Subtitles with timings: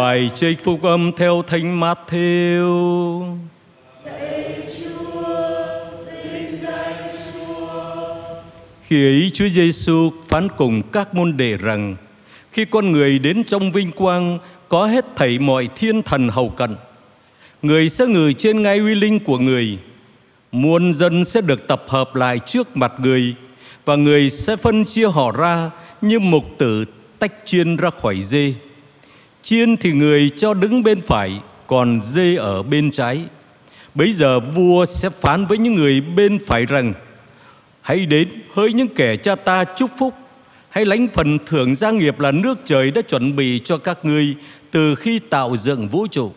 [0.00, 3.36] Bài trích phúc âm theo Thánh Matthew.
[8.82, 11.96] Khi ấy Chúa Giêsu phán cùng các môn đệ rằng,
[12.52, 16.76] khi con người đến trong vinh quang, có hết thảy mọi thiên thần hầu cận.
[17.62, 19.78] Người sẽ ngự trên ngai uy linh của người.
[20.52, 23.34] Muôn dân sẽ được tập hợp lại trước mặt người,
[23.84, 25.70] và người sẽ phân chia họ ra
[26.00, 26.84] như mục tử
[27.18, 28.54] tách chiên ra khỏi dê
[29.42, 33.20] chiên thì người cho đứng bên phải, còn dê ở bên trái.
[33.94, 36.92] Bấy giờ vua sẽ phán với những người bên phải rằng,
[37.80, 40.14] hãy đến hỡi những kẻ cha ta chúc phúc.
[40.68, 44.34] Hãy lãnh phần thưởng gia nghiệp là nước trời đã chuẩn bị cho các ngươi
[44.70, 46.32] từ khi tạo dựng vũ trụ.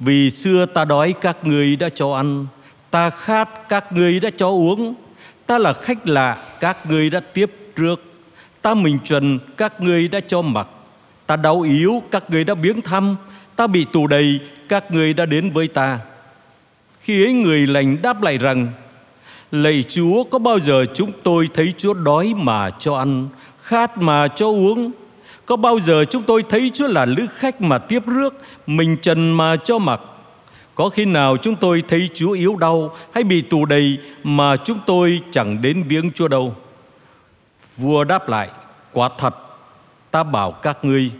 [0.00, 2.46] Vì xưa ta đói các ngươi đã cho ăn,
[2.90, 4.94] ta khát các ngươi đã cho uống.
[5.46, 8.08] Ta là khách lạ, các ngươi đã tiếp trước
[8.62, 10.68] ta mình trần các ngươi đã cho mặc
[11.28, 13.16] ta đau yếu, các ngươi đã viếng thăm.
[13.56, 15.98] Ta bị tù đầy, các ngươi đã đến với ta.
[17.00, 18.68] Khi ấy người lành đáp lại rằng,
[19.50, 23.28] Lạy Chúa, có bao giờ chúng tôi thấy Chúa đói mà cho ăn,
[23.62, 24.90] Khát mà cho uống?
[25.46, 28.34] Có bao giờ chúng tôi thấy Chúa là lữ khách mà tiếp rước,
[28.66, 30.00] Mình trần mà cho mặc?
[30.74, 34.78] Có khi nào chúng tôi thấy Chúa yếu đau Hay bị tù đầy Mà chúng
[34.86, 36.54] tôi chẳng đến viếng Chúa đâu?
[37.76, 38.50] Vua đáp lại,
[38.92, 39.34] Quả thật,
[40.10, 41.10] ta bảo các ngươi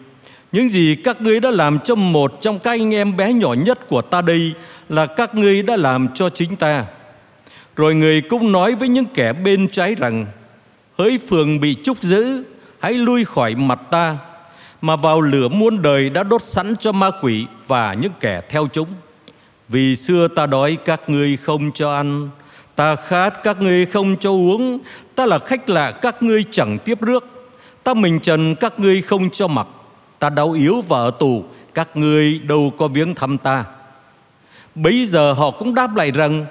[0.52, 3.88] những gì các ngươi đã làm cho một trong các anh em bé nhỏ nhất
[3.88, 4.52] của ta đây
[4.88, 6.84] là các ngươi đã làm cho chính ta.
[7.76, 10.26] Rồi người cũng nói với những kẻ bên trái rằng,
[10.98, 12.44] Hỡi phường bị trúc giữ
[12.78, 14.16] Hãy lui khỏi mặt ta,
[14.82, 18.68] Mà vào lửa muôn đời đã đốt sẵn cho ma quỷ Và những kẻ theo
[18.72, 18.88] chúng.
[19.68, 22.30] Vì xưa ta đói các ngươi không cho ăn,
[22.74, 24.78] Ta khát các ngươi không cho uống,
[25.14, 27.24] Ta là khách lạ các ngươi chẳng tiếp rước.
[27.84, 29.66] Ta mình trần các ngươi không cho mặc.
[30.18, 33.64] Ta đau yếu và ở tù, Các ngươi đâu có viếng thăm ta.
[34.74, 36.46] Bấy giờ họ cũng đáp lại rằng,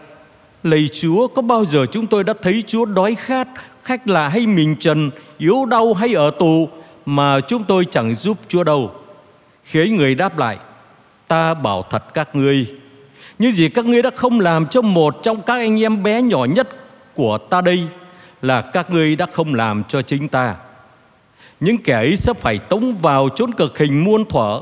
[0.64, 3.48] Lạy Chúa, có bao giờ chúng tôi đã thấy Chúa đói khát,
[3.84, 6.70] Khách lạ hay mình trần, Yếu đau hay ở tù,
[7.06, 8.92] Mà chúng tôi chẳng giúp Chúa đâu?
[9.64, 10.58] Khế người đáp lại,
[11.28, 12.76] Ta bảo thật các ngươi
[13.40, 16.46] Như gì các ngươi đã không làm cho một trong các anh em bé nhỏ
[16.46, 16.68] nhất
[17.16, 17.84] của ta đây
[18.42, 20.56] Là các ngươi đã không làm cho chính ta.
[21.60, 24.62] Những kẻ ấy sẽ phải tống vào chốn cực hình muôn thuở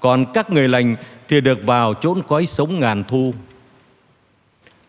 [0.00, 0.96] Còn các người lành
[1.28, 3.34] thì được vào chốn cõi sống ngàn thu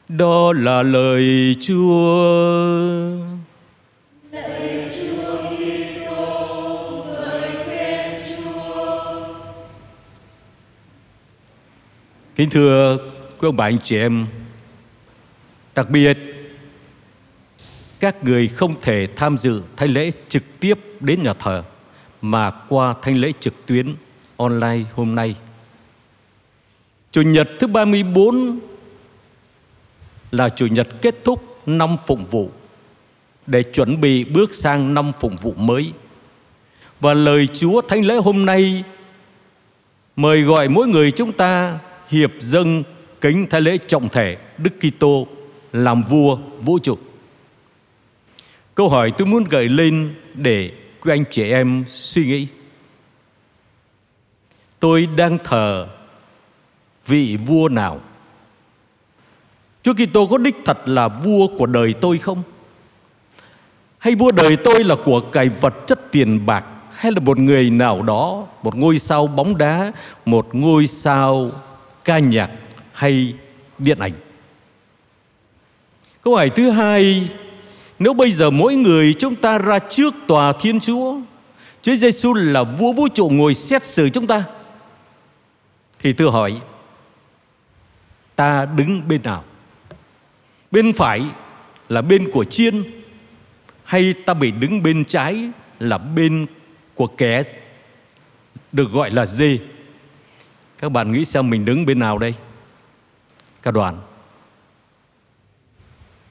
[0.09, 2.85] đó là lời Chúa.
[4.31, 7.05] Chúa Kitô,
[7.65, 9.27] khen Chúa.
[12.35, 12.97] Kính thưa
[13.38, 14.27] quý ông bà anh chị em,
[15.75, 16.34] đặc biệt
[18.05, 21.63] các người không thể tham dự thánh lễ trực tiếp đến nhà thờ,
[22.21, 23.95] mà qua thánh lễ trực tuyến
[24.38, 25.35] online hôm nay.
[27.11, 28.59] Chủ nhật thứ 34
[30.31, 32.49] là chủ nhật kết thúc năm phụng vụ
[33.47, 35.94] để chuẩn bị bước sang năm phụng vụ mới.
[36.99, 38.83] Và lời Chúa Thánh lễ hôm nay,
[40.15, 41.79] mời gọi mỗi người chúng ta
[42.09, 42.83] hiệp dâng
[43.21, 45.27] kính thánh lễ trọng thể Đức Kitô,
[45.73, 46.97] làm vua, vũ trụ.
[48.75, 50.72] Câu hỏi tôi muốn gợi lên để
[51.02, 52.47] quý anh chị em suy nghĩ.
[54.80, 55.88] Tôi đang thờ
[57.08, 58.02] vị vua nào?
[59.84, 62.44] Chúa Kitô có đích thật là vua của đời tôi không?
[63.97, 66.66] Hay vua đời tôi là của cải vật chất tiền bạc
[66.96, 69.92] hay là một người nào đó, một ngôi sao bóng đá,
[70.25, 71.52] một ngôi sao
[72.06, 72.52] ca nhạc
[72.92, 73.34] hay
[73.78, 74.13] điện ảnh?
[76.22, 77.30] Câu hỏi thứ hai,
[78.00, 81.17] nếu bây giờ mỗi người chúng ta ra trước tòa Thiên Chúa,
[81.81, 84.44] Chúa Giêsu là vua vũ trụ ngồi xét xử chúng ta,
[86.00, 86.61] thì tôi hỏi,
[88.35, 89.44] ta đứng bên nào?
[90.72, 91.25] Bên phải
[91.89, 92.83] là bên của chiên
[93.83, 96.45] hay ta bị đứng bên trái là bên
[96.95, 97.44] của kẻ
[98.72, 99.57] được gọi là dê.
[100.77, 102.33] Các bạn nghĩ xem mình đứng bên nào đây?
[103.62, 104.01] Cả đoàn.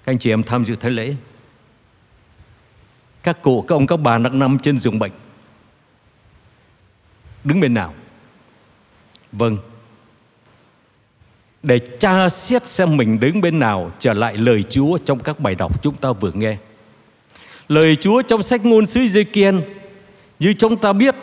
[0.05, 1.15] Các anh chị em tham dự thánh lễ.
[3.25, 5.13] Các cụ, các ông, các bà đang nằm trên giường bệnh.
[7.45, 7.95] Đứng bên nào?
[9.33, 9.59] Vâng,
[11.63, 15.55] để tra xét xem mình đứng bên nào trở lại lời Chúa trong các bài
[15.55, 16.57] đọc chúng ta vừa nghe.
[17.69, 19.61] Lời Chúa trong sách ngôn sứ Giê-kiên
[20.39, 21.15] như chúng ta biết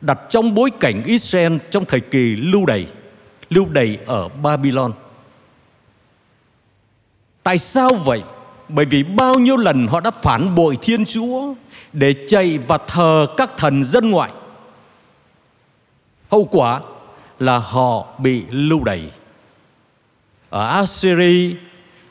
[0.00, 2.86] đặt trong bối cảnh Israel trong thời kỳ lưu đày,
[3.50, 4.92] lưu đày ở Babylon.
[7.42, 8.22] Tại sao vậy?
[8.68, 11.54] Bởi vì bao nhiêu lần họ đã phản bội Thiên Chúa
[11.92, 14.32] để chạy và thờ các thần dân ngoại.
[16.30, 16.80] Hậu quả
[17.38, 19.10] là họ bị lưu đày
[20.50, 21.56] ở Assyria,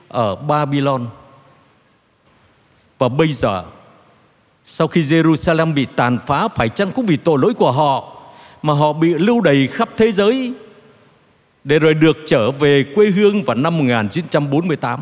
[0.07, 1.07] ở Babylon.
[2.97, 3.63] Và bây giờ,
[4.65, 8.21] sau khi Jerusalem bị tàn phá phải chăng cũng vì tội lỗi của họ
[8.61, 10.53] mà họ bị lưu đày khắp thế giới
[11.63, 14.99] để rồi được trở về quê hương vào năm 1948.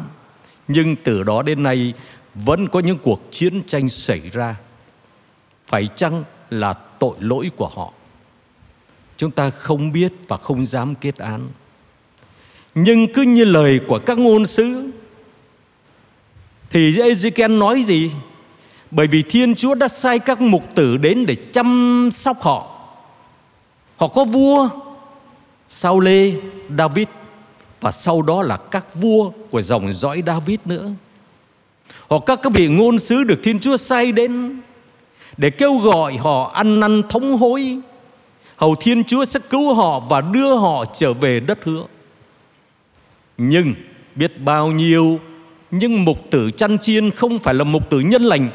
[0.67, 1.93] Nhưng từ đó đến nay
[2.35, 4.55] vẫn có những cuộc chiến tranh xảy ra.
[5.67, 7.93] Phải chăng là tội lỗi của họ?
[9.17, 11.47] Chúng ta không biết và không dám kết án.
[12.75, 14.91] Nhưng cứ như lời của các ngôn sứ
[16.69, 18.11] thì Ezekiel nói gì?
[18.91, 22.67] Bởi vì Thiên Chúa đã sai các mục tử đến để chăm sóc họ.
[23.97, 24.69] Họ có vua
[25.73, 26.33] Sao Lê,
[26.77, 27.07] David
[27.81, 30.89] và sau đó là các vua của dòng dõi David nữa.
[32.09, 34.59] hoặc các các vị ngôn sứ được Thiên Chúa sai đến
[35.37, 37.77] để kêu gọi họ ăn năn thống hối.
[38.55, 41.83] Hầu Thiên Chúa sẽ cứu họ và đưa họ trở về đất hứa.
[43.37, 43.73] Nhưng
[44.15, 45.19] biết bao nhiêu,
[45.71, 48.49] nhưng mục tử chăn chiên không phải là mục tử nhân lành,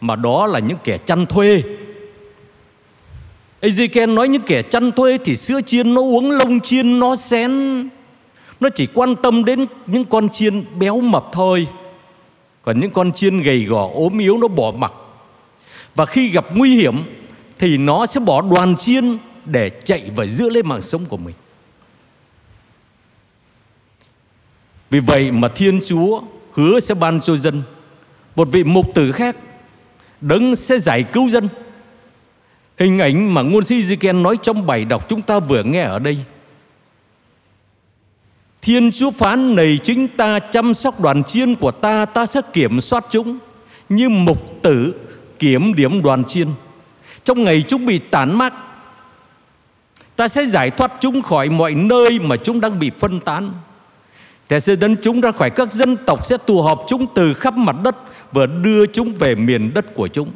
[0.00, 1.62] mà đó là những kẻ chăn thuê
[3.60, 7.52] Ezekiel nói những kẻ chăn thuê thì sữa chiên nó uống lông chiên nó xén
[8.60, 11.66] nó chỉ quan tâm đến những con chiên béo mập thôi.
[12.62, 14.92] Còn những con chiên gầy gò, ốm yếu, nó bỏ mặc.
[15.94, 16.96] Và khi gặp nguy hiểm,
[17.58, 21.34] thì nó sẽ bỏ đoàn chiên để chạy và giữ lấy mạng sống của mình.
[24.90, 26.20] Vì vậy mà thiên chúa
[26.52, 27.62] hứa sẽ ban cho dân
[28.36, 29.36] một vị mục tử khác
[30.20, 31.48] đấng sẽ giải cứu dân.
[32.78, 35.98] Hình ảnh mà ngôn sĩ Ezekiel nói trong bài đọc chúng ta vừa nghe ở
[35.98, 36.18] đây
[38.66, 42.80] Thiên Chúa phán này chính ta chăm sóc đoàn chiên của ta Ta sẽ kiểm
[42.80, 43.38] soát chúng
[43.88, 44.94] Như mục tử
[45.38, 46.48] kiểm điểm đoàn chiên.
[47.24, 48.54] Trong ngày chúng bị tán mát,
[50.16, 53.52] Ta sẽ giải thoát chúng khỏi mọi nơi mà chúng đang bị phân tán.
[54.48, 57.56] Ta sẽ dẫn chúng ra khỏi các dân tộc Sẽ tụ họp chúng từ khắp
[57.56, 57.96] mặt đất
[58.32, 60.30] Và đưa chúng về miền đất của chúng.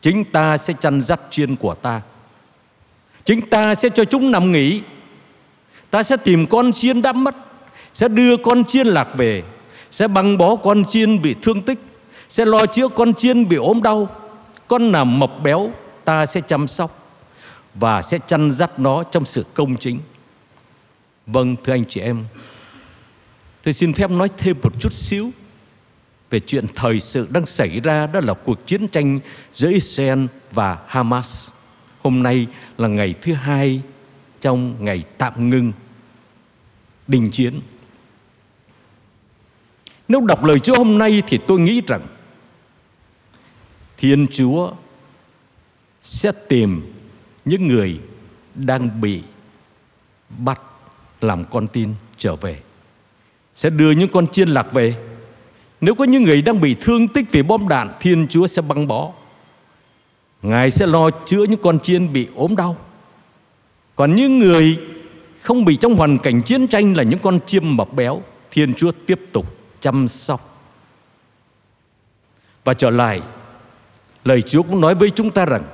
[0.00, 2.00] Chính ta sẽ chăn dắt chiên của ta.
[3.24, 4.82] Chính ta sẽ cho chúng nằm nghỉ.
[5.90, 7.36] Ta sẽ tìm con chiên đã mất.
[7.94, 9.42] Sẽ đưa con chiên lạc về,
[9.90, 11.78] Sẽ băng bó con chiên bị thương tích,
[12.28, 14.08] Sẽ lo chữa con chiên bị ốm đau
[14.68, 15.70] Con nào mập béo,
[16.04, 17.18] Ta sẽ chăm sóc
[17.74, 19.98] Và sẽ chăn dắt nó trong sự công chính
[21.26, 22.24] Vâng thưa anh chị em,
[23.62, 25.30] Tôi xin phép nói thêm một chút xíu
[26.32, 29.18] về chuyện thời sự đang xảy ra, đó là cuộc chiến tranh
[29.52, 31.50] giữa Israel và Hamas.
[32.02, 32.46] Hôm nay
[32.78, 33.80] là ngày thứ hai
[34.40, 35.72] trong ngày tạm ngưng
[37.06, 37.60] đình chiến.
[40.08, 42.02] Nếu đọc lời Chúa hôm nay thì tôi nghĩ rằng
[43.98, 44.70] Thiên Chúa
[46.02, 46.92] sẽ tìm
[47.44, 47.98] những người
[48.54, 49.22] đang bị
[50.38, 50.60] bắt
[51.20, 52.60] làm con tin trở về,
[53.54, 54.96] sẽ đưa những con chiên lạc về.
[55.80, 58.86] Nếu có những người đang bị thương tích vì bom đạn, Thiên Chúa sẽ băng
[58.86, 59.12] bó.
[60.42, 62.76] Ngài sẽ lo chữa những con chiên bị ốm đau.
[63.96, 64.78] Còn những người
[65.40, 68.92] không bị trong hoàn cảnh chiến tranh là những con chiêm mập béo, Thiên Chúa
[69.06, 70.40] tiếp tục chăm sóc
[72.64, 73.22] Và trở lại
[74.24, 75.64] Lời Chúa cũng nói với chúng ta rằng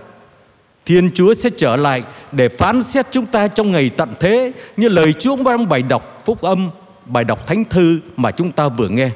[0.86, 4.88] Thiên Chúa sẽ trở lại để phán xét chúng ta trong ngày tận thế Như
[4.88, 6.70] lời Chúa trong bài đọc phúc âm
[7.06, 9.10] Bài đọc thánh thư mà chúng ta vừa nghe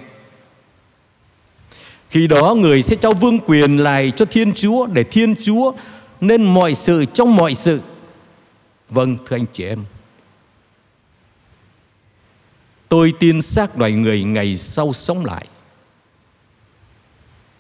[2.13, 5.73] khi đó người sẽ trao vương quyền lại cho Thiên Chúa để Thiên Chúa
[6.21, 7.81] nên mọi sự trong mọi sự.
[8.91, 9.85] Vâng, thưa anh chị em.
[12.93, 15.47] Tôi tin xác loài người ngày sau sống lại.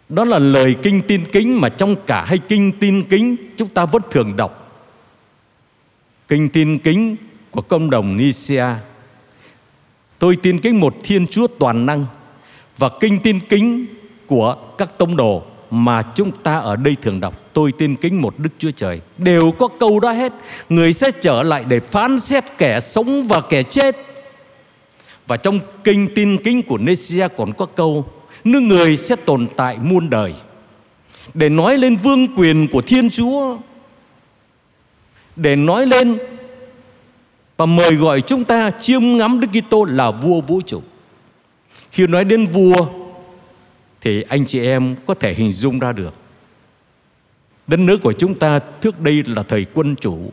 [0.08, 3.84] Đó là lời kinh tin kính mà trong cả hai kinh tin kính chúng ta
[3.84, 4.82] vẫn thường đọc.
[6.28, 7.16] Kinh tin kính
[7.50, 8.64] của cộng đồng Nicia.
[10.18, 12.06] Tôi tin kính một Thiên Chúa toàn năng
[12.78, 13.86] và kinh tin kính
[14.26, 18.38] của các tông đồ mà chúng ta ở đây thường đọc tôi tin kính một
[18.38, 20.32] đức chúa trời đều có câu đó hết
[20.68, 23.96] người sẽ trở lại để phán xét kẻ sống và kẻ chết
[25.32, 28.06] và trong kinh tin kính của Nesia còn có câu,
[28.44, 30.34] nước người sẽ tồn tại muôn đời.
[31.34, 33.58] Để nói lên vương quyền của thiên chúa,
[35.36, 36.18] để nói lên
[37.56, 40.82] và mời gọi chúng ta chiêm ngắm Đức Kitô là vua vũ trụ.
[41.90, 42.86] Khi nói đến vua,
[44.00, 46.14] thì anh chị em có thể hình dung ra được.
[47.66, 50.32] Đất nước của chúng ta trước đây là thời quân chủ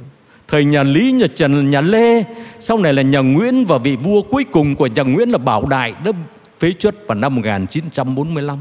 [0.50, 2.24] thời nhà lý, nhà trần, nhà lê.
[2.60, 5.66] Sau này là nhà nguyễn và vị vua cuối cùng của nhà nguyễn là bảo
[5.66, 6.12] đại đã
[6.60, 8.58] phế chuất vào năm 1945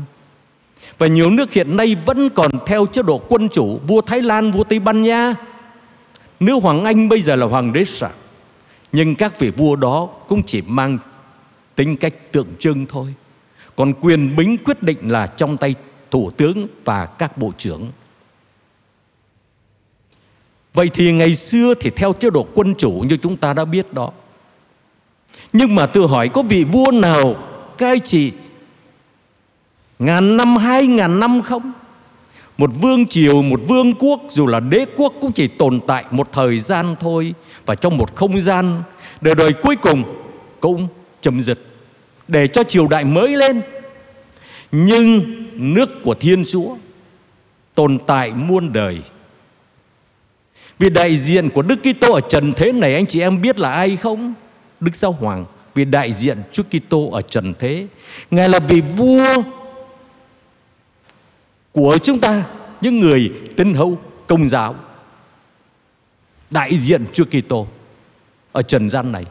[0.98, 4.50] và nhiều nước hiện nay vẫn còn theo chế độ quân chủ, vua thái lan,
[4.50, 5.34] vua tây ban nha.
[6.40, 8.12] Nữ hoàng Anh bây giờ là hoàng đế sạc,
[8.92, 10.98] Nhưng các vị vua đó cũng chỉ mang
[11.74, 13.14] tính cách tượng trưng thôi.
[13.76, 15.74] Còn quyền bính quyết định là trong tay
[16.10, 17.92] thủ tướng và các bộ trưởng.
[20.78, 23.92] Vậy thì ngày xưa thì theo chế độ quân chủ như chúng ta đã biết
[23.92, 24.10] đó.
[25.52, 27.36] Nhưng mà tự hỏi có vị vua nào
[27.78, 28.32] cai trị
[29.98, 31.72] Ngàn năm, hai ngàn năm không?
[32.58, 36.32] Một vương triều, một vương quốc dù là đế quốc cũng chỉ tồn tại một
[36.32, 37.34] thời gian thôi.
[37.66, 38.82] Và trong một không gian
[39.20, 40.02] đời đời cuối cùng
[40.60, 40.88] cũng
[41.20, 41.58] chấm dứt.
[42.28, 43.62] Để cho triều đại mới lên.
[44.72, 45.22] Nhưng
[45.74, 46.76] nước của Thiên Chúa
[47.74, 49.02] tồn tại muôn đời.
[50.78, 53.72] Vì đại diện của Đức Kitô ở trần thế này, anh chị em biết là
[53.72, 54.34] ai không?
[54.80, 55.44] Đức Giáo Hoàng.
[55.74, 57.86] Vì đại diện Chúa Kitô ở trần thế.
[58.30, 59.42] Ngài là vị vua
[61.72, 62.44] của chúng ta,
[62.80, 64.74] những người tín hữu, công giáo.
[66.50, 67.66] Đại diện Chúa Kitô
[68.52, 69.24] ở trần gian này.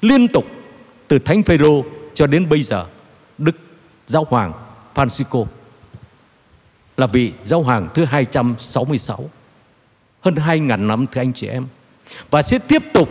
[0.00, 0.44] Liên tục,
[1.08, 2.86] từ Thánh Phêrô cho đến bây giờ,
[3.38, 3.56] Đức
[4.06, 4.52] Giáo Hoàng
[4.94, 5.46] Francisco
[6.96, 9.30] là vị giáo hoàng thứ 266
[10.26, 11.66] hơn 2.000 năm, thưa anh chị em.
[12.30, 13.08] Và sẽ tiếp tục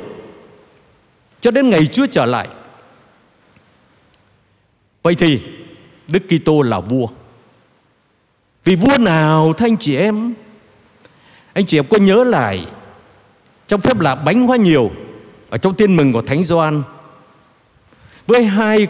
[1.41, 2.47] cho đến ngày Chúa trở lại.
[5.03, 5.41] Vậy thì,
[6.07, 7.07] Đức Kitô là vua.
[8.63, 10.33] Vì vua nào, thưa anh chị em?
[11.53, 12.65] Anh chị em có nhớ lại,
[13.67, 14.91] Trong phép lạ bánh hoa nhiều,
[15.49, 16.83] Ở trong tiên mừng của Thánh Gioan,
[18.27, 18.87] Với hai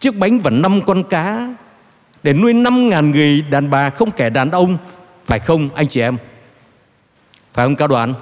[0.00, 1.54] chiếc bánh và năm con cá,
[2.22, 4.78] Để nuôi năm ngàn người đàn bà không kẻ đàn ông,
[5.26, 6.16] Phải không, anh chị em?
[7.52, 8.14] Phải không, cao đoàn?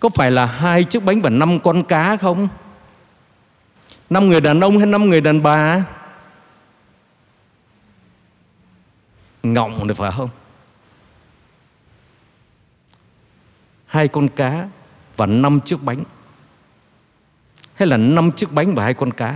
[0.00, 2.48] Có phải là hai chiếc bánh và năm con cá không?
[4.10, 5.84] Năm người đàn ông hay năm người đàn bà?
[9.42, 10.28] Ngọng được phải không?
[13.86, 14.68] Hai con cá
[15.16, 16.04] và năm chiếc bánh.
[17.74, 19.34] Hay là năm chiếc bánh và hai con cá?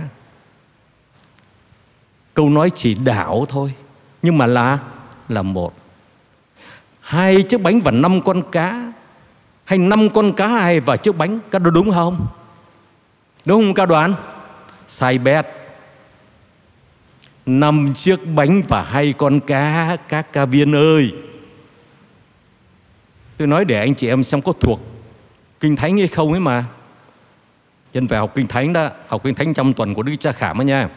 [2.33, 3.73] Câu nói chỉ đảo thôi,
[4.21, 4.79] nhưng mà là
[5.29, 5.73] là một
[7.09, 8.91] hai chiếc bánh và năm con cá.
[9.65, 11.39] Hay năm con cá hai và chiếc bánh.
[11.51, 12.27] Các đó đúng không?
[13.45, 14.13] Đúng không, ca đoán?
[14.87, 15.45] sai bét
[17.45, 19.97] năm chiếc bánh và hai con cá.
[20.07, 21.11] Các ca viên ơi.
[23.37, 24.79] Tôi nói để anh chị em xem có thuộc
[25.59, 26.65] kinh thánh hay không ấy mà.
[27.93, 30.57] Nhân phải học kinh thánh đó, học kinh thánh trong tuần của đức cha khảm
[30.57, 30.89] đó nha.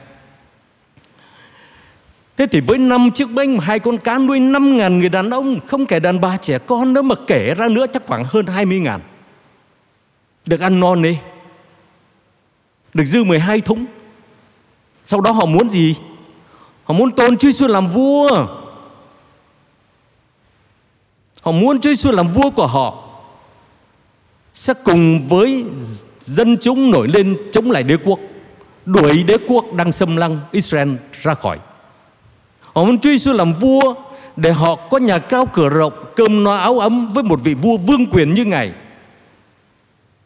[2.37, 5.61] Thế thì với năm chiếc bánh hai con cá nuôi năm ngàn người đàn ông
[5.67, 8.67] Không kể đàn bà trẻ con nữa mà kể ra nữa chắc khoảng hơn hai
[8.67, 9.01] mươi ngàn
[10.47, 11.19] Được ăn non đi
[12.95, 13.85] Được dư 12 thúng
[15.05, 15.97] Sau đó họ muốn gì
[16.85, 18.47] Họ muốn tôn Chúa Giêsu làm vua.
[21.43, 23.09] Họ muốn Chúa Giêsu làm vua của họ.
[24.55, 25.65] Sẽ cùng với
[26.21, 28.19] dân chúng nổi lên chống lại đế quốc,
[28.87, 31.59] đuổi đế quốc đang xâm lăng Israel ra khỏi.
[32.75, 33.95] Họ muốn Chúa Giêsu làm vua
[34.37, 37.77] để họ có nhà cao cửa rộng, cơm no áo ấm với một vị vua
[37.77, 38.73] vương quyền như Ngài.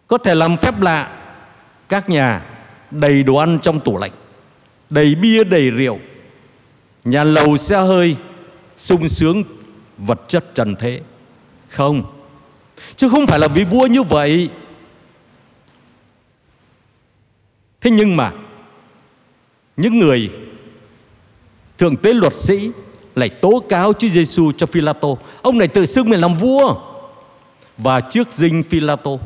[0.06, 1.10] Có thể làm phép lạ
[1.88, 2.42] các nhà
[2.90, 4.12] đầy đồ ăn trong tủ lạnh,
[4.90, 5.98] đầy bia đầy rượu,
[7.04, 8.16] Nhà lầu xe hơi
[8.76, 9.42] sung sướng
[9.98, 11.00] vật chất trần thế.
[11.68, 12.02] Không
[12.96, 14.50] Chứ không phải là vị vua như vậy.
[17.80, 18.32] Thế nhưng mà
[19.76, 20.30] Những người
[21.78, 22.70] Thượng tế luật sĩ
[23.14, 25.18] Lại tố cáo Chúa Giêsu cho Phi-la-tô.
[25.42, 26.74] Ông này tự xưng mình làm vua.
[27.78, 29.20] Và trước dinh Phi-la-tô.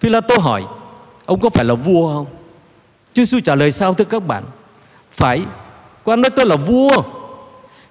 [0.00, 0.64] Phi-la-tô hỏi,
[1.26, 2.26] Ông có phải là vua không?
[3.12, 4.44] Chúa Giêsu trả lời, sao thưa các bạn?
[5.12, 5.42] Phải,
[6.04, 7.02] quan nói tôi là vua.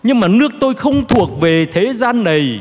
[0.03, 2.59] Nhưng mà nước tôi không thuộc về thế gian này.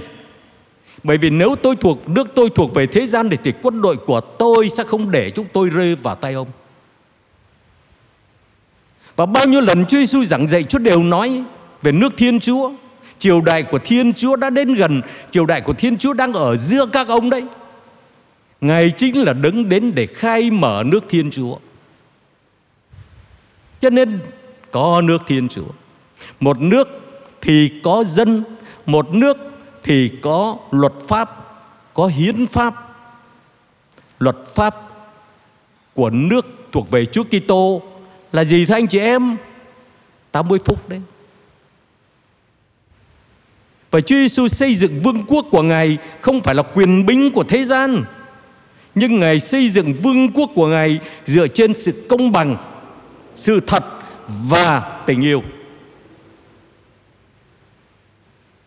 [1.03, 3.97] Bởi vì nếu tôi thuộc, nước tôi thuộc về thế gian này Thì quân đội
[3.97, 6.49] của tôi sẽ không để chúng tôi rơi vào tay ông.
[9.21, 11.43] Và bao nhiêu lần Chúa Giêsu giảng dạy Chúa đều nói
[11.83, 12.73] về nước Thiên Chúa
[13.19, 16.57] Triều đại của Thiên Chúa đã đến gần Triều đại của Thiên Chúa đang ở
[16.57, 17.45] giữa các ông đấy
[18.61, 21.57] Ngài chính là đứng đến để khai mở nước Thiên Chúa
[23.81, 24.19] Cho nên
[24.71, 25.69] có nước Thiên Chúa.
[26.41, 26.89] Một nước
[27.41, 28.45] thì có dân,
[28.87, 29.37] một nước
[29.83, 31.31] thì có luật pháp,
[31.95, 32.75] có hiến pháp.
[34.19, 34.77] Luật pháp
[35.95, 37.83] của nước thuộc về Chúa Kitô
[38.33, 39.37] là gì thưa anh chị em?
[40.33, 41.01] 80 phút đấy.
[43.91, 47.43] Và Chúa Giêsu xây dựng vương quốc của Ngài không phải là quyền bính của
[47.43, 48.05] thế gian,
[48.95, 52.57] nhưng Ngài xây dựng vương quốc của Ngài dựa trên sự công bằng,
[53.37, 53.85] sự thật
[54.29, 55.43] và tình yêu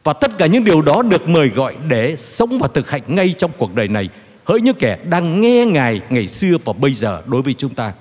[0.03, 3.33] Và tất cả những điều đó được mời gọi để sống và thực hành ngay
[3.37, 4.09] trong cuộc đời này
[4.43, 7.93] Hỡi những kẻ đang nghe Ngài ngày xưa và bây giờ đối với chúng ta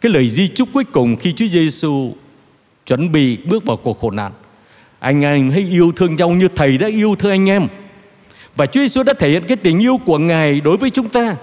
[0.00, 2.14] cái lời di chúc cuối cùng khi Chúa Giêsu
[2.86, 4.32] chuẩn bị bước vào cuộc khổ nạn.
[4.98, 7.68] Anh em hãy yêu thương nhau như Thầy đã yêu thương anh em.
[8.56, 11.36] Và Chúa Giêsu đã thể hiện cái tình yêu của Ngài đối với chúng ta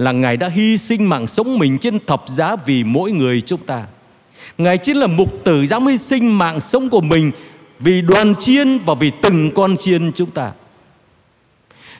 [0.00, 3.60] Là Ngài đã hy sinh mạng sống mình trên thập giá vì mỗi người chúng
[3.60, 3.84] ta.
[4.58, 7.30] Ngài chính là mục tử dám hy sinh mạng sống của mình
[7.78, 10.52] vì đoàn chiên và vì từng con chiên chúng ta.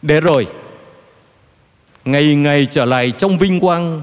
[0.03, 0.47] Để rồi,
[2.05, 4.03] ngày ngày trở lại trong vinh quang,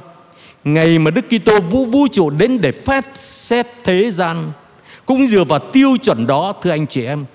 [0.74, 4.52] ngày mà Đức Kitô vũ vũ trụ đến để phát xét thế gian,
[5.06, 7.26] cũng dựa vào tiêu chuẩn đó thưa anh chị em.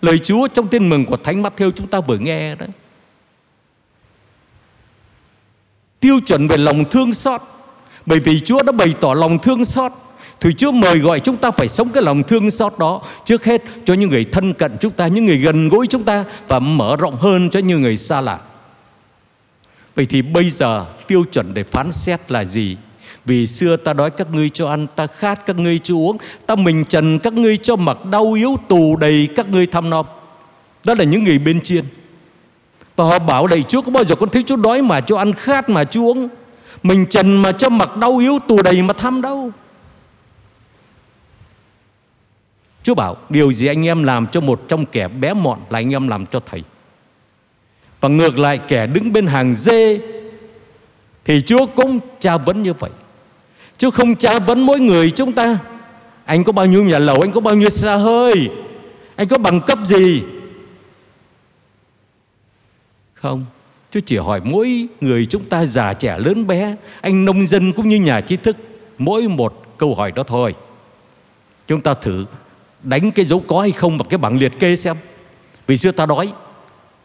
[0.00, 2.66] Lời Chúa trong tin mừng của Thánh Matthew chúng ta vừa nghe đó.
[6.00, 7.40] Tiêu chuẩn về lòng thương xót
[8.06, 9.92] bởi vì Chúa đã bày tỏ lòng thương xót
[10.40, 13.62] thì Chúa mời gọi chúng ta phải sống cái lòng thương xót đó Trước hết
[13.84, 16.96] cho những người thân cận chúng ta Những người gần gũi chúng ta Và mở
[16.96, 18.38] rộng hơn cho những người xa lạ
[19.94, 22.76] Vậy thì bây giờ tiêu chuẩn để phán xét là gì?
[23.24, 26.54] Vì xưa ta đói các ngươi cho ăn, Ta khát các ngươi cho uống, Ta
[26.54, 30.06] mình trần các ngươi cho mặc, đau yếu Tù đầy các ngươi thăm nom
[30.84, 31.84] Đó là những người bên trên.
[32.96, 35.32] Và họ bảo đầy Chúa, có bao giờ con thấy Chúa đói mà cho ăn
[35.32, 36.28] khát mà cho uống?
[36.82, 39.50] Mình trần mà cho mặc, đau yếu Tù đầy mà thăm đâu?
[42.82, 45.90] Chúa bảo, điều gì anh em làm cho một trong kẻ bé mọn là anh
[45.90, 46.62] em làm cho thầy.
[48.02, 50.00] Và ngược lại kẻ đứng bên hàng dê,
[51.24, 52.90] Thì Chúa cũng tra vấn như vậy.
[53.78, 55.58] Chúa không tra vấn mỗi người chúng ta.
[56.24, 58.48] Anh có bao nhiêu nhà lầu, Anh có bao nhiêu xa hơi,
[59.16, 60.22] Anh có bằng cấp gì?
[63.14, 63.44] Không.
[63.90, 67.88] Chúa chỉ hỏi mỗi người chúng ta già, trẻ, lớn, bé, Anh nông dân cũng
[67.88, 68.56] như nhà trí thức,
[68.98, 70.54] Mỗi một câu hỏi đó thôi.
[71.68, 72.26] Chúng ta thử
[72.82, 74.96] đánh cái dấu có hay không vào cái bảng liệt kê xem.
[75.66, 76.32] Vì xưa ta đói,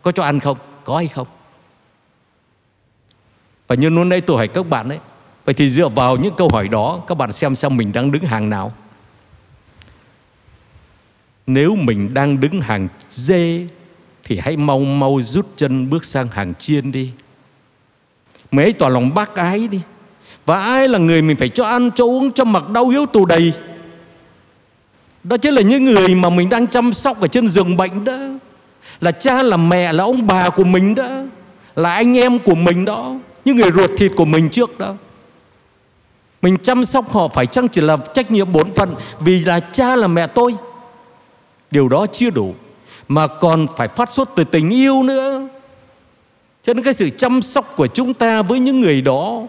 [0.01, 0.58] có cho ăn không?
[0.88, 1.27] Có hay không?
[3.67, 5.00] Và như lúc nãy tôi hỏi các bạn ấy,
[5.46, 8.24] vậy thì dựa vào những câu hỏi đó, các bạn xem xem mình đang đứng
[8.24, 8.74] hàng nào.
[11.48, 13.68] Nếu mình đang đứng hàng dê,
[14.24, 17.12] thì hãy mau mau rút chân bước sang hàng chiên đi.
[18.51, 19.81] Mấy tỏ lòng bác ái đi.
[20.46, 23.25] Và ai là người mình phải cho ăn, cho uống, cho mặc đau yếu tù
[23.25, 23.53] đầy?
[25.24, 28.18] Đó chính là những người mà mình đang chăm sóc ở trên giường bệnh đó.
[29.01, 31.10] Là cha, là mẹ, là ông bà của mình đó.
[31.75, 33.16] Là anh em của mình đó.
[33.46, 34.96] Những người ruột thịt của mình trước đó.
[36.42, 39.96] Mình chăm sóc họ phải chăng chỉ là trách nhiệm bổn phận Vì là cha
[39.96, 40.55] là mẹ tôi?
[41.72, 42.55] Điều đó chưa đủ
[43.07, 45.48] Mà còn phải phát xuất từ tình yêu nữa.
[46.64, 49.44] Cho nên cái sự chăm sóc của chúng ta với những người đó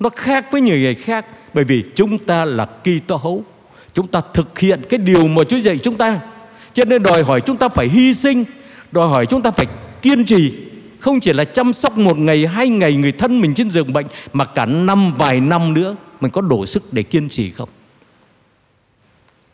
[0.00, 1.26] Nó khác với những người khác.
[1.54, 3.44] Bởi vì chúng ta là Kitô hữu.
[3.94, 6.20] Chúng ta thực hiện cái điều mà Chúa dạy chúng ta.
[6.72, 8.44] Cho nên đòi hỏi chúng ta phải hy sinh
[8.92, 9.66] đòi hỏi chúng ta phải
[10.02, 10.54] kiên trì,
[11.00, 14.06] không chỉ là chăm sóc một ngày, hai ngày người thân mình trên giường bệnh,
[14.32, 17.68] mà cả năm, vài năm nữa, mình có đủ sức để kiên trì không?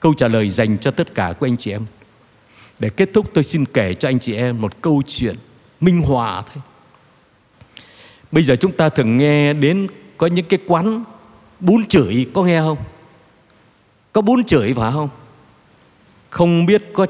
[0.01, 1.87] Câu trả lời dành cho tất cả của anh chị em.
[2.79, 5.35] Để kết thúc, tôi xin kể cho anh chị em một câu chuyện
[5.81, 6.63] minh họa thôi.
[8.33, 11.05] Bây giờ chúng ta thường nghe đến có những cái quán
[11.61, 12.79] bún chửi, có nghe không?
[14.13, 15.09] Có bún chửi phải không?
[16.31, 17.07] Không biết có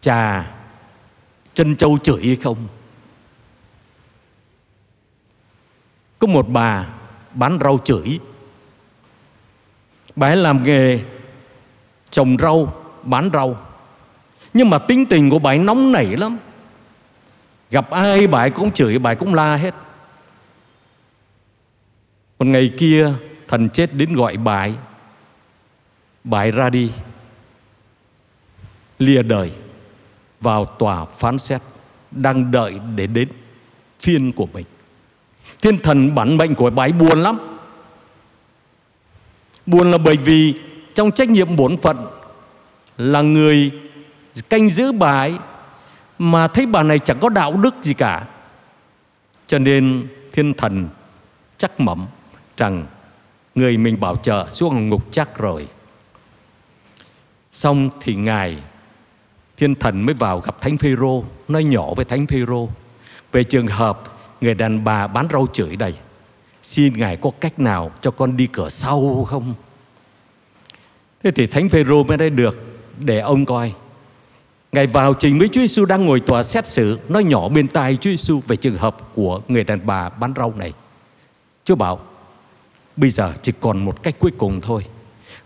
[0.00, 0.50] trà
[1.54, 2.68] chân châu chửi hay không?
[6.18, 6.88] Có một bà
[7.34, 8.18] bán rau chửi.
[10.16, 11.00] Bà ấy làm nghề
[12.10, 13.58] trồng rau, bán rau.
[14.54, 16.38] Nhưng mà tính tình của bà ấy nóng nảy lắm.
[17.70, 19.74] Gặp ai bà ấy cũng chửi, bà ấy cũng la hết.
[22.38, 23.12] Một ngày kia,
[23.48, 24.74] thần chết đến gọi bà ấy.
[26.24, 26.92] Bà ấy ra đi.
[28.98, 29.52] Lìa đời
[30.42, 31.62] vào tòa phán xét
[32.10, 33.28] đang đợi để đến
[34.00, 34.66] phiên của mình.
[35.62, 37.38] Thiên thần bản mệnh của bái buồn lắm.
[39.66, 40.54] Buồn là bởi vì
[40.94, 42.06] trong trách nhiệm bổn phận
[42.98, 43.70] là người
[44.48, 45.34] canh giữ bà ấy
[46.18, 48.26] mà thấy bà này chẳng có đạo đức gì cả.
[49.46, 50.88] Cho nên thiên thần
[51.58, 52.06] chắc mẩm
[52.56, 52.86] rằng
[53.54, 55.68] người mình bảo trợ xuống ngục chắc rồi.
[57.50, 58.62] Xong thì Ngài
[59.56, 62.68] Thiên thần mới vào gặp Thánh Phêrô, Nói nhỏ với Thánh Phêrô,
[63.32, 64.02] Về trường hợp
[64.40, 65.94] người đàn bà bán rau chửi đây
[66.62, 69.54] Xin Ngài có cách nào cho con đi cửa sau không?
[71.24, 72.58] Thế thì Thánh Phêrô mới đây được,
[72.98, 73.72] Để ông coi.
[74.72, 77.96] Ngài vào trình với Chúa Giêsu đang ngồi tòa xét xử, Nói nhỏ bên tai
[77.96, 80.72] Chúa Giêsu về trường hợp của người đàn bà bán rau này.
[81.64, 82.00] Chúa bảo,
[82.96, 84.86] Bây giờ chỉ còn một cách cuối cùng thôi.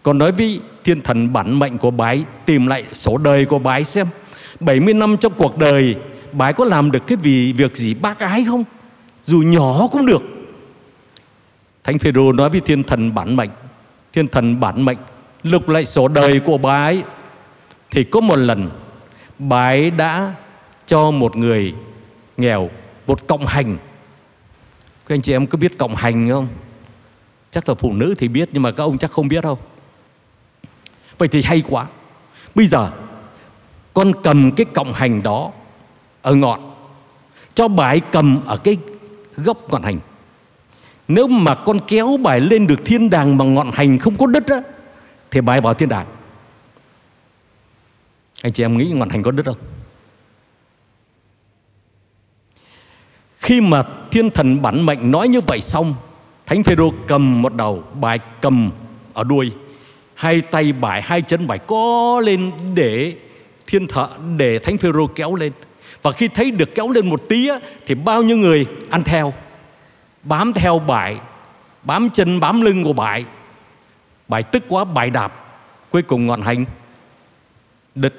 [0.07, 3.85] Còn nói với thiên thần bản mệnh của bái, Tìm lại sổ đời của bái
[3.85, 4.07] xem.
[4.61, 5.95] 70 năm trong cuộc đời,
[6.33, 8.64] bái có làm được cái vì việc gì, bác ái không?
[9.23, 10.23] Dù nhỏ cũng được.
[11.85, 13.51] Thánh Phêrô nói với thiên thần bản mệnh,
[14.12, 14.99] Thiên thần bản mệnh,
[15.42, 17.03] Lục lại sổ đời của bái.
[17.90, 18.71] Thì có một lần,
[19.38, 20.35] bái đã
[20.87, 21.75] cho một người
[22.37, 22.71] nghèo
[23.07, 23.77] Một cộng hành.
[25.07, 26.49] Các anh chị em có biết cộng hành không?
[27.51, 29.59] Chắc là phụ nữ thì biết, Nhưng mà các ông chắc không biết đâu.
[31.18, 31.87] Vậy thì hay quá.
[32.55, 32.90] Bây giờ,
[33.94, 35.50] Con cầm cái cọng hành đó
[36.22, 36.74] Ở ngọn,
[37.55, 38.76] Cho bài cầm ở cái
[39.37, 39.98] gốc ngọn hành.
[41.09, 44.46] Nếu mà con kéo bài lên được thiên đàng Mà ngọn hành không có đất
[44.46, 44.61] á,
[45.31, 46.07] Thì bài vào thiên đàng.
[48.42, 49.57] Anh chị em nghĩ ngọn hành có đất không?
[53.38, 55.94] Khi mà thiên thần bản mệnh nói như vậy xong,
[56.46, 58.70] Thánh Phêrô cầm một đầu Bài cầm
[59.14, 59.52] ở đuôi.
[60.16, 63.16] Hai tay bài hai chân bài co lên để
[63.66, 65.52] thiên thợ Để Thánh Phêrô kéo lên.
[66.02, 69.33] Và khi thấy được kéo lên một tí á, Thì bao nhiêu người ăn theo?
[70.22, 71.20] Bám theo bại
[71.83, 73.24] Bám chân bám lưng của bại
[74.29, 75.33] bại tức quá bại đạp.
[75.90, 76.64] Cuối cùng ngọn hành
[77.94, 78.14] Đứt.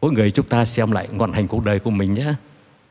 [0.00, 2.34] Mỗi người chúng ta xem lại ngọn hành cuộc đời của mình nhé.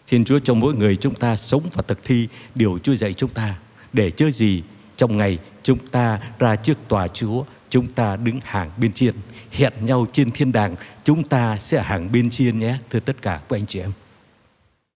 [0.05, 3.29] Xin Chúa cho mỗi người chúng ta sống và thực thi điều Chúa dạy chúng
[3.29, 3.55] ta.
[3.93, 4.63] Để chơi gì
[4.99, 9.15] trong ngày, chúng ta ra trước tòa Chúa, chúng ta đứng hàng bên trên
[9.51, 13.39] hẹn nhau trên thiên đàng, chúng ta sẽ hàng bên trên nhé, thưa tất cả
[13.49, 13.91] các anh chị em.